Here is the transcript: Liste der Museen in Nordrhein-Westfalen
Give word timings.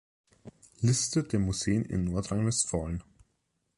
Liste 0.81 1.21
der 1.23 1.39
Museen 1.39 1.85
in 1.85 2.05
Nordrhein-Westfalen 2.05 3.03